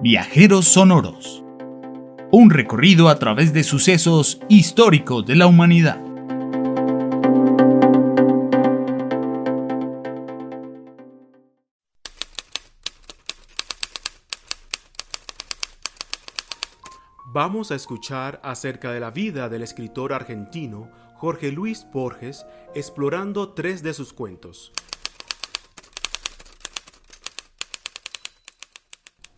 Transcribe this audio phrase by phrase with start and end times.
[0.00, 1.42] Viajeros Sonoros.
[2.30, 6.00] Un recorrido a través de sucesos históricos de la humanidad.
[17.26, 22.46] Vamos a escuchar acerca de la vida del escritor argentino Jorge Luis Borges
[22.76, 24.70] explorando tres de sus cuentos.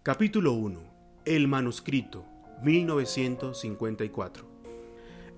[0.03, 0.81] Capítulo 1.
[1.27, 2.25] El manuscrito,
[2.63, 4.47] 1954.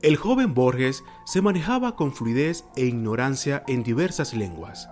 [0.03, 4.89] El joven Borges se manejaba con fluidez e ignorancia en diversas lenguas.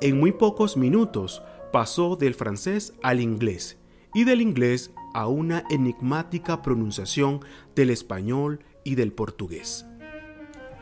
[0.00, 1.40] En muy pocos minutos
[1.72, 3.78] pasó del francés al inglés
[4.12, 7.44] y del inglés a una enigmática pronunciación
[7.76, 9.86] del español y del portugués.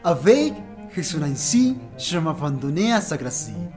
[0.02, 0.54] Avec
[0.94, 3.68] Jesunainsi, je m'abandonnais à sa gracie.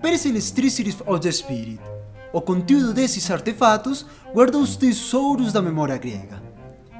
[0.00, 1.95] Peres illustrissiris of the spirit.
[2.32, 6.42] O conteúdo desses artefatos guarda os tesouros da memória grega.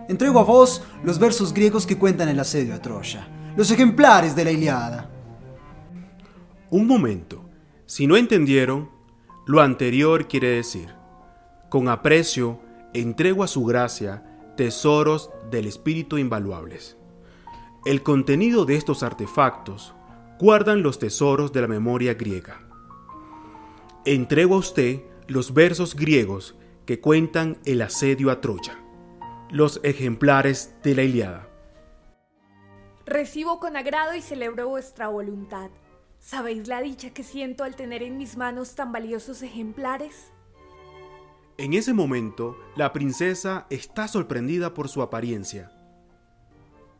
[0.09, 4.45] Entrego a vos los versos griegos que cuentan el asedio a Troya, los ejemplares de
[4.45, 5.11] la Iliada.
[6.71, 7.45] Un momento.
[7.87, 8.91] Si no entendieron,
[9.47, 10.95] lo anterior quiere decir,
[11.69, 12.61] con aprecio
[12.95, 14.25] entrego a su gracia
[14.57, 16.97] tesoros del espíritu invaluables.
[17.85, 19.95] El contenido de estos artefactos
[20.41, 22.61] guardan los tesoros de la memoria griega.
[24.05, 28.79] Entrego a usted los versos griegos que cuentan el asedio a Troya,
[29.51, 31.49] los ejemplares de la Iliada.
[33.05, 35.71] Recibo con agrado y celebro vuestra voluntad.
[36.21, 40.33] ¿Sabéis la dicha que siento al tener en mis manos tan valiosos ejemplares?
[41.59, 45.76] En ese momento, la princesa está sorprendida por su apariencia.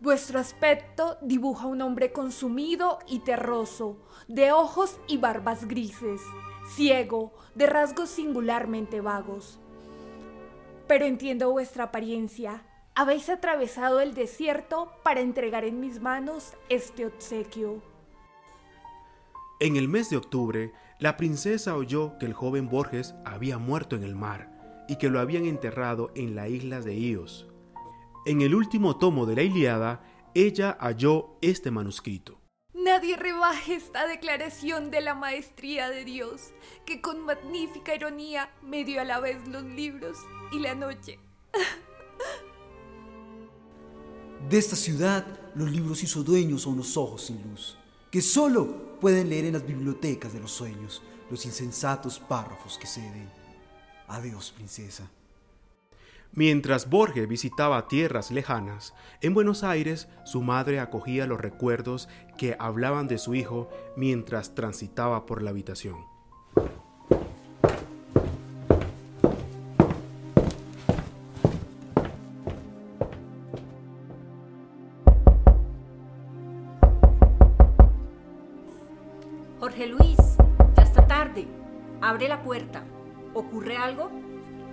[0.07, 6.21] Vuestro aspecto dibuja un hombre consumido y terroso, de ojos y barbas grises,
[6.77, 9.59] ciego, de rasgos singularmente vagos.
[10.87, 12.63] Pero entiendo vuestra apariencia.
[12.95, 17.83] Habéis atravesado el desierto para entregar en mis manos este obsequio.
[19.59, 24.05] En el mes de octubre, la princesa oyó que el joven Borges había muerto en
[24.05, 27.49] el mar y que lo habían enterrado en la isla de Ios.
[28.27, 30.03] En el último tomo de la Iliada,
[30.35, 32.41] ella halló este manuscrito.
[32.75, 36.53] Nadie rebaje esta declaración de la maestría de Dios,
[36.85, 40.19] que con magnífica ironía me dio a la vez los libros
[40.51, 41.21] y la noche.
[44.51, 47.79] De esta ciudad, los libros hizo dueños a unos ojos sin luz,
[48.11, 51.01] que solo pueden leer en las bibliotecas de los sueños
[51.31, 53.31] los insensatos párrafos que ceden.
[54.09, 55.09] Adiós, princesa.
[56.33, 63.07] Mientras Borges visitaba tierras lejanas, en Buenos Aires su madre acogía los recuerdos que hablaban
[63.07, 66.16] de su hijo mientras transitaba por la habitación.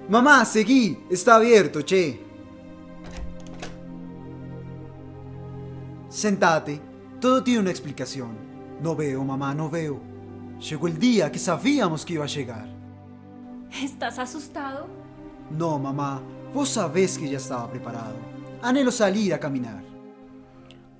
[0.10, 2.20] Mamá, seguí, está abierto, che.
[6.10, 6.80] Sentate,
[7.20, 8.38] todo tiene una explicación.
[8.82, 10.02] No veo, mamá, no veo.
[10.60, 12.68] Llegó el día que sabíamos que iba a llegar.
[13.82, 14.88] ¿Estás asustado?
[15.50, 16.22] No, mamá,
[16.54, 18.16] vos sabés que ya estaba preparado.
[18.62, 19.84] Anhelo salir a caminar.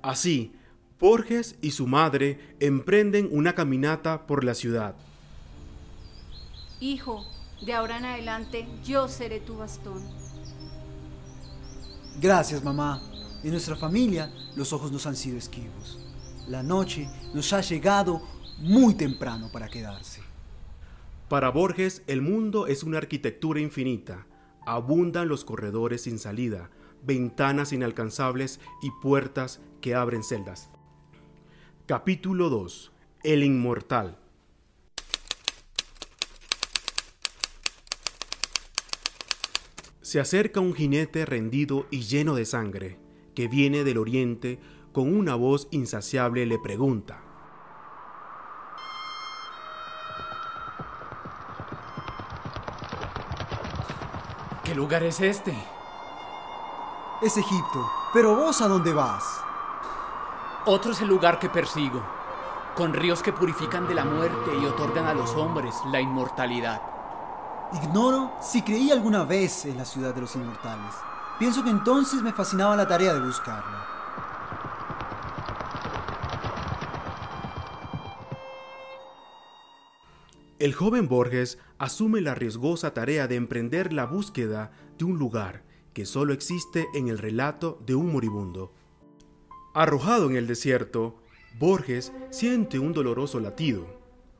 [0.02, 0.52] Así,
[0.98, 4.94] Borges y su madre emprenden una caminata por la ciudad.
[6.80, 7.24] Hijo,
[7.64, 10.02] de ahora en adelante yo seré tu bastón.
[12.20, 13.02] Gracias, mamá.
[13.42, 15.98] En nuestra familia los ojos nos han sido esquivos.
[16.48, 18.22] La noche nos ha llegado
[18.58, 20.22] muy temprano para quedarse.
[21.28, 24.26] Para Borges, el mundo es una arquitectura infinita.
[24.66, 26.70] Abundan los corredores sin salida,
[27.02, 30.70] ventanas inalcanzables y puertas que abren celdas.
[31.86, 32.92] Capítulo 2.
[33.24, 34.18] El inmortal.
[40.14, 43.00] Se acerca un jinete rendido y lleno de sangre,
[43.34, 44.60] que viene del oriente,
[44.92, 47.20] con una voz insaciable le pregunta.
[54.62, 55.52] ¿Qué lugar es este?
[57.20, 59.24] Es Egipto, pero vos a dónde vas?
[60.64, 62.00] Otro es el lugar que persigo,
[62.76, 66.93] con ríos que purifican de la muerte y otorgan a los hombres la inmortalidad.
[67.74, 70.94] Ignoro si creí alguna vez en la ciudad de los inmortales.
[71.40, 73.84] Pienso que entonces me fascinaba la tarea de buscarla.
[80.60, 86.06] El joven Borges asume la riesgosa tarea de emprender la búsqueda de un lugar que
[86.06, 88.72] solo existe en el relato de un moribundo.
[89.74, 91.16] Arrojado en el desierto,
[91.58, 93.84] Borges siente un doloroso latido.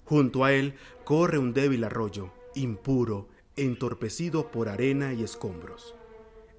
[0.05, 5.95] Junto a él corre un débil arroyo, impuro, entorpecido por arena y escombros,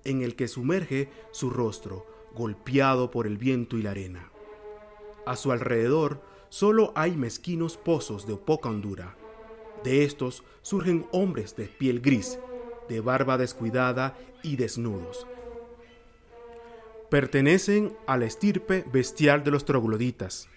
[0.03, 4.31] en el que sumerge su rostro, golpeado por el viento y la arena.
[5.25, 9.15] A su alrededor solo hay mezquinos pozos de poca hondura.
[9.83, 12.39] De estos surgen hombres de piel gris,
[12.87, 15.25] de barba descuidada y desnudos.
[17.09, 20.49] Pertenecen a la estirpe bestial de los trogloditas.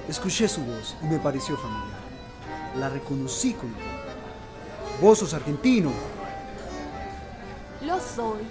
[0.09, 1.98] Escuché su voz y me pareció familiar.
[2.77, 3.75] La reconocí con
[5.01, 5.93] Vos sos argentino.
[7.83, 8.43] Lo soy.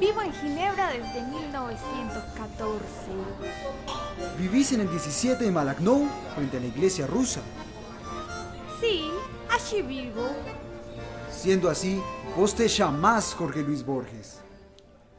[0.00, 2.82] Vivo en Ginebra desde 1914.
[4.38, 7.40] ¿Vivís en el 17 de Malaknou, frente a la iglesia rusa?
[8.80, 9.10] Sí,
[9.50, 10.28] allí vivo.
[11.30, 12.00] Siendo así,
[12.36, 14.40] vos te llamás Jorge Luis Borges.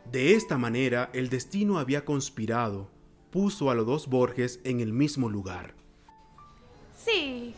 [0.10, 2.90] De esta manera, el destino había conspirado,
[3.32, 5.76] puso a los dos Borges en el mismo lugar.
[6.98, 7.54] Sí,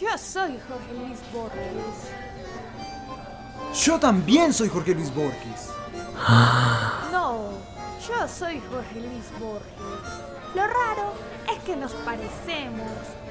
[0.00, 2.10] yo soy Jorge Luis Borges.
[3.84, 5.68] Yo también soy Jorge Luis Borges.
[7.12, 7.50] No,
[8.08, 9.68] yo soy Jorge Luis Borges.
[10.54, 11.12] Lo raro
[11.52, 12.90] es que nos parecemos,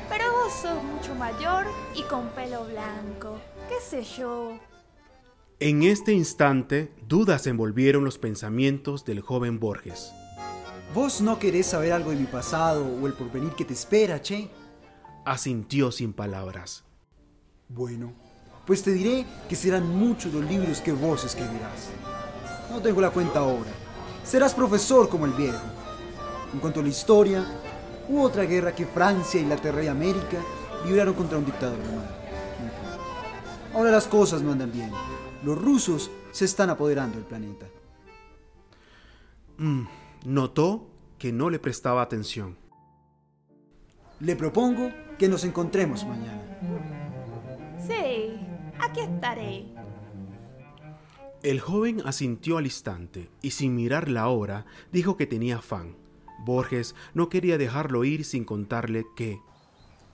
[0.10, 3.40] pero vos sos mucho mayor y con pelo blanco.
[3.68, 4.60] ¿Qué sé yo?
[5.60, 10.12] En este instante, dudas envolvieron los pensamientos del joven Borges.
[10.94, 14.50] ¿Vos no querés saber algo de mi pasado o el porvenir que te espera, Che?
[15.30, 16.84] Asintió sin palabras.
[17.68, 18.14] Bueno,
[18.66, 21.92] pues te diré que serán muchos los libros que vos escribirás.
[22.72, 23.70] No tengo la cuenta ahora.
[24.24, 25.62] Serás profesor como el viejo.
[26.52, 27.46] En cuanto a la historia,
[28.08, 30.40] hubo otra guerra que Francia, Inglaterra y América
[30.84, 32.10] libraron contra un dictador alemán.
[33.76, 34.90] Ahora las cosas no andan bien.
[35.44, 37.68] Los rusos se están apoderando del planeta.
[39.60, 39.84] Mm,
[40.26, 40.88] notó
[41.20, 42.58] que no le prestaba atención.
[44.20, 46.44] Le propongo que nos encontremos mañana.
[47.88, 48.38] Sí,
[48.80, 49.66] aquí estaré.
[51.42, 55.96] El joven asintió al instante y sin mirar la hora dijo que tenía afán.
[56.44, 59.40] Borges no quería dejarlo ir sin contarle que...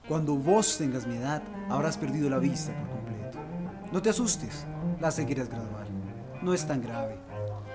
[0.08, 3.40] Cuando vos tengas mi edad, habrás perdido la vista por completo.
[3.92, 4.68] No te asustes,
[5.00, 5.88] la seguirás graduar.
[6.44, 7.18] No es tan grave.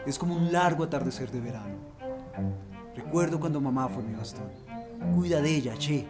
[0.07, 1.77] Es como un largo atardecer de verano.
[2.95, 4.49] Recuerdo cuando mamá fue mi bastón.
[5.17, 6.07] Cuida de ella, che.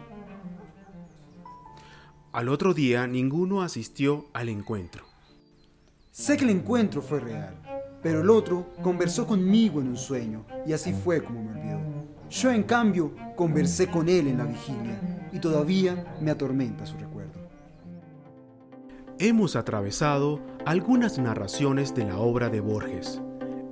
[2.33, 5.03] Al otro día ninguno asistió al encuentro.
[6.11, 7.55] Sé que el encuentro fue real,
[8.01, 11.81] pero el otro conversó conmigo en un sueño y así fue como me olvidó.
[12.29, 17.37] Yo en cambio conversé con él en la vigilia y todavía me atormenta su recuerdo.
[19.19, 23.21] Hemos atravesado algunas narraciones de la obra de Borges,